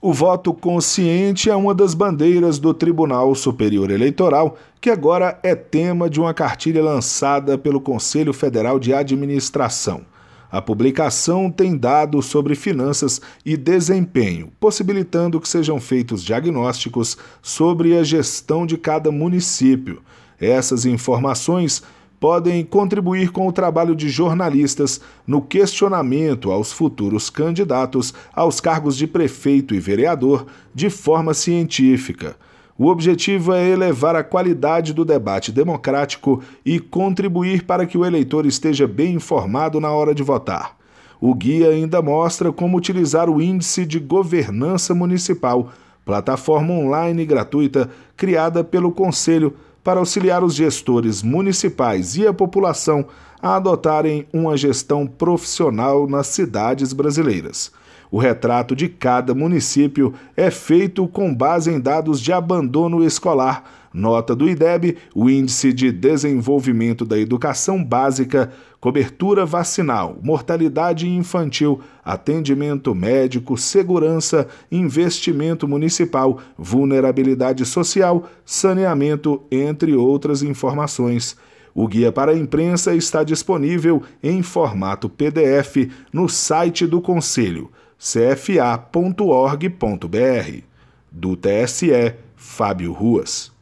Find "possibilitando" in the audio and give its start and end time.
14.60-15.40